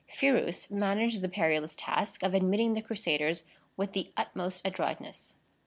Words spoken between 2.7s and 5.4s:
the Crusaders with the utmost adroitness.